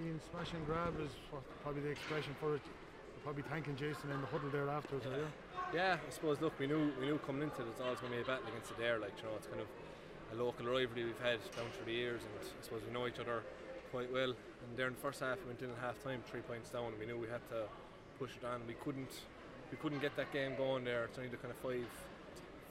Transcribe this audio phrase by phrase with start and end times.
[0.00, 1.12] Team smash and grab is
[1.62, 2.64] probably the expression for it.
[3.22, 5.28] Probably thanking Jason in the huddle there afterwards, you?
[5.76, 6.40] Yeah, I suppose.
[6.40, 8.48] Look, we knew we knew coming into it, it's always going to be a battle
[8.48, 8.96] against Adare.
[8.96, 9.68] Like you know, it's kind of
[10.32, 13.20] a local rivalry we've had down through the years, and I suppose we know each
[13.20, 13.44] other
[13.92, 14.32] quite well.
[14.32, 16.96] And there in the first half, we went in at half time, three points down.
[16.96, 17.68] And we knew we had to
[18.16, 18.64] push it on.
[18.64, 19.12] We couldn't
[19.68, 21.12] we couldn't get that game going there.
[21.12, 21.84] It's only the kind of five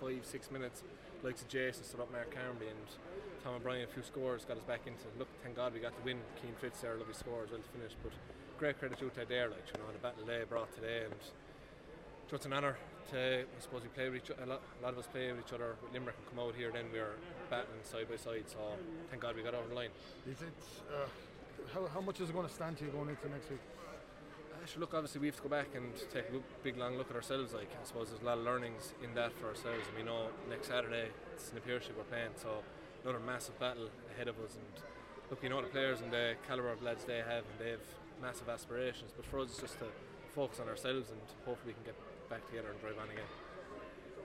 [0.01, 0.81] five six minutes.
[1.21, 2.87] Likes of Jason stood up Mark Carnby and
[3.43, 5.03] Tom O'Brien, a few scores, got us back into.
[5.17, 6.17] Look, thank God we got the win.
[6.41, 7.91] Keen Fitz there, lovely scores, well to finish.
[8.01, 8.13] But
[8.57, 11.13] great credit to Adare, like you know, the battle they brought today, and
[12.31, 12.77] it's an honour
[13.11, 15.31] to, I suppose we play with each other, a lot, a lot of us play
[15.31, 17.17] with each other with Limerick and come out here then we are
[17.49, 18.57] battling side by side so
[19.09, 19.89] thank God we got over the line.
[20.29, 20.53] Is it,
[20.93, 21.09] uh,
[21.73, 23.59] how, how much is it going to stand to you going into next week?
[24.77, 27.53] Look, obviously we have to go back and take a big long look at ourselves.
[27.53, 30.27] Like I suppose there's a lot of learnings in that for ourselves, and we know
[30.49, 32.63] next Saturday it's in the Piarsaigh we're playing, so
[33.03, 34.55] another massive battle ahead of us.
[34.55, 34.83] And
[35.29, 37.85] look, you know the players and the calibre of lads they have, and they have
[38.21, 39.11] massive aspirations.
[39.15, 39.85] But for us, it's just to
[40.35, 41.95] focus on ourselves and hopefully we can get
[42.29, 43.25] back together and drive on again.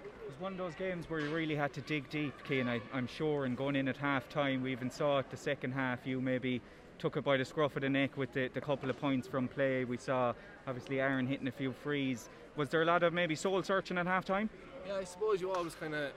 [0.05, 2.81] It was one of those games where you really had to dig deep, Cian, I,
[2.93, 4.63] am sure, and going in at half time.
[4.63, 6.07] We even saw it the second half.
[6.07, 6.61] You maybe
[6.99, 9.49] took it by the scruff of the neck with the, the couple of points from
[9.49, 9.85] play.
[9.85, 10.35] We saw
[10.67, 12.29] obviously Aaron hitting a few frees.
[12.57, 14.49] Was there a lot of maybe soul searching at half time?
[14.87, 16.11] Yeah, I suppose you always kind of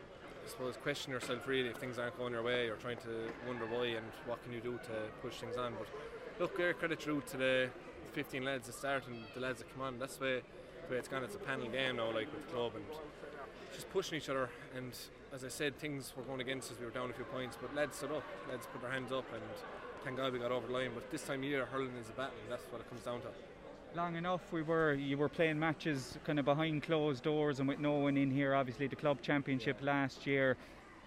[0.48, 2.68] I suppose question yourself really if things aren't going your way.
[2.68, 5.74] You're trying to wonder why and what can you do to push things on.
[5.78, 5.88] But
[6.40, 7.70] look, great credit through to the
[8.14, 10.00] 15 lads that start and the lads that come on.
[10.00, 10.42] That's the way
[10.88, 11.24] the way it's gone.
[11.24, 12.86] It's a panel game now, like with the club, and
[13.74, 14.50] just pushing each other.
[14.76, 14.94] And
[15.34, 16.80] as I said, things were going against us.
[16.80, 18.24] We were down a few points, but lads stood up.
[18.50, 19.42] Lads put their hands up, and
[20.04, 20.92] thank God we got over the line.
[20.94, 22.34] But this time of year, hurling is a battle.
[22.50, 23.28] That's what it comes down to.
[23.96, 27.80] Long enough, we were you were playing matches kind of behind closed doors and with
[27.80, 28.54] no one in here.
[28.54, 30.58] Obviously, the club championship last year.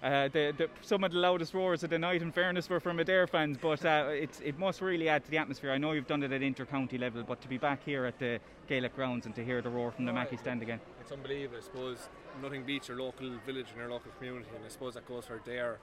[0.02, 2.96] Uh, the, the, some of the loudest roars of the night, in fairness, were from
[2.96, 5.70] Adare fans, but uh, it must really add to the atmosphere.
[5.72, 8.40] I know you've done it at inter-county level, but to be back here at the
[8.66, 10.80] Gaelic grounds and to hear the roar from the Mackey stand again.
[11.02, 11.58] It's unbelievable.
[11.58, 12.08] I suppose
[12.40, 15.38] nothing beats your local village and your local community, and I suppose that goes for
[15.38, 15.76] Adare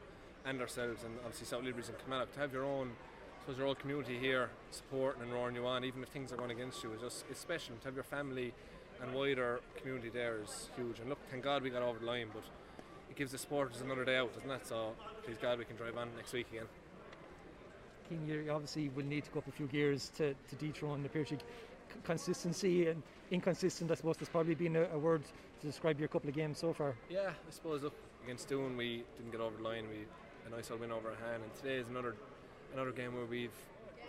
[0.46, 2.32] and ourselves, and obviously South Liberties and Kilmallock.
[2.34, 2.94] To have your own,
[3.42, 6.52] suppose your own community here supporting and roaring you on, even if things are going
[6.52, 7.76] against you, is just it's special.
[7.82, 8.52] To have your family
[9.00, 11.00] and wider community there is huge.
[11.00, 12.44] And look, thank God we got over the line, but
[13.18, 14.68] gives the supporters another day out, doesn't it?
[14.68, 14.94] So
[15.26, 16.66] please God we can drive on next week again.
[18.08, 21.10] Cian, you obviously will need to go up a few gears to, to dethrone the
[21.10, 21.40] Piarsaigh.
[22.04, 23.02] Consistency and
[23.32, 25.24] inconsistent, I suppose, has probably been a, a, word
[25.62, 26.96] to describe your couple of games so far.
[27.10, 29.86] Yeah, I suppose look against Doon we didn't get over the line.
[29.90, 30.06] We
[30.46, 32.16] a nice little win over a hand, and today is another
[32.74, 33.56] another game where we've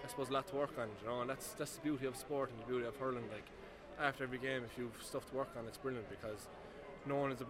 [0.05, 0.89] I suppose a lot to work on.
[1.03, 3.25] You know, and that's that's the beauty of sport and the beauty of hurling.
[3.33, 3.47] Like
[4.01, 6.49] after every game, if you've stuff to work on, it's brilliant because
[7.07, 7.47] no one is a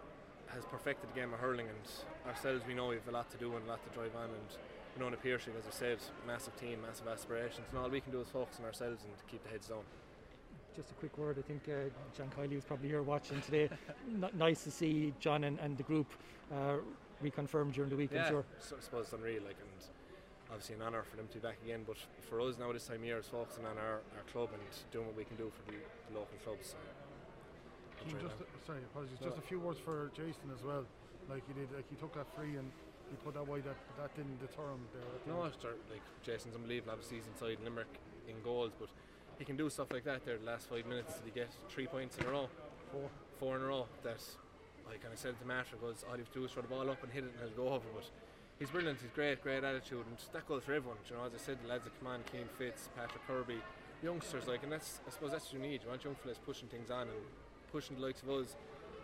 [0.55, 3.37] has perfected the game of hurling, and ourselves we know we have a lot to
[3.37, 4.25] do and a lot to drive on.
[4.25, 4.49] And
[4.95, 8.01] you know, in a Piarsaigh, as I said, massive team, massive aspirations, and all we
[8.01, 9.83] can do is focus on ourselves and keep the heads down.
[10.75, 11.39] Just a quick word.
[11.39, 13.69] I think uh, John Kiely was probably here watching today.
[14.23, 16.07] N- nice to see John and, and the group
[16.53, 16.77] uh,
[17.23, 18.11] reconfirmed during the week.
[18.13, 18.45] Yeah, I'm sure.
[18.61, 19.43] So, I suppose it's unreal.
[19.43, 19.89] Like, and
[20.51, 21.83] obviously an honour for them to be back again.
[21.87, 21.97] But
[22.29, 25.07] for us now, this time of year, is focusing on our, our club and doing
[25.07, 25.79] what we can do for the,
[26.11, 26.69] the local clubs.
[26.71, 26.77] So
[28.17, 29.19] just, sorry, apologies.
[29.21, 29.29] No.
[29.29, 30.85] Just a few words for Jason as well.
[31.29, 32.71] Like he did, like he took that free and
[33.11, 33.65] he put that wide.
[33.65, 35.35] That that didn't deter him there.
[35.35, 36.93] No, like Jason's unbelievable.
[36.93, 37.93] Obviously, he's inside Limerick
[38.29, 38.89] in goals, but
[39.39, 40.39] he can do stuff like that there.
[40.39, 42.49] The last five minutes, he get three points in a row?
[42.93, 43.09] Four.
[43.39, 43.87] Four in a row.
[44.03, 44.21] That,
[44.87, 46.89] like I said to Marshall, goes all you have to do is throw the ball
[46.89, 47.85] up and hit it, and it'll go over.
[47.95, 48.09] But
[48.59, 49.01] he's brilliant.
[49.01, 50.99] He's great, great attitude, and that goes for everyone.
[51.09, 53.61] You know, as I said, the lads that come on, Keen Fitz, Patrick Kirby,
[54.03, 55.83] youngsters, like, and that's I suppose that's what you need.
[55.83, 57.21] You want young fellas pushing things on and
[57.73, 58.57] pushing the likes of us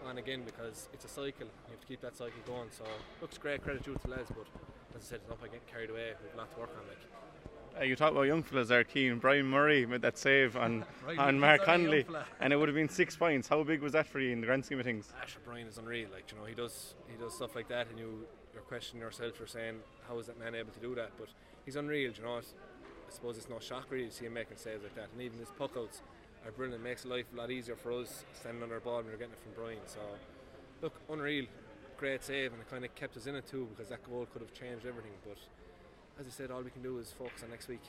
[0.07, 1.47] on again because it's a cycle.
[1.47, 2.69] You have to keep that cycle going.
[2.71, 2.85] So
[3.21, 4.47] looks great, credit due to Les, but
[4.97, 6.13] as I said, it's not by getting carried away.
[6.23, 6.87] We've a lot to work on.
[6.89, 7.81] Like.
[7.81, 9.19] Uh, you talk about young fellas there, Cian.
[9.19, 10.85] Brian Murray made that save on
[11.19, 12.07] on Mark Connolly,
[12.41, 13.49] and it would have been six points.
[13.49, 15.13] How big was that for you in the grand scheme of things?
[15.21, 16.09] Asher Brian is unreal.
[16.13, 19.33] Like you know, he does he does stuff like that, and you you're questioning yourself.
[19.39, 19.77] You're saying,
[20.09, 21.11] how is that man able to do that?
[21.19, 21.29] But
[21.65, 22.13] he's unreal.
[22.13, 22.43] You know, I
[23.09, 25.51] suppose it's no shock really to see him making saves like that, and even his
[25.51, 26.03] puck outs
[26.47, 26.81] are brilliant.
[26.81, 29.33] It makes life a lot easier for us standing on our ball when we're getting
[29.33, 29.79] it from Brian.
[29.87, 30.01] So,
[30.83, 31.47] look, unreal,
[31.97, 34.43] great save, and it kind of kept us in it too because that goal could
[34.43, 35.13] have changed everything.
[35.27, 35.39] But
[36.21, 37.85] as I said, all we can do is focus on next week.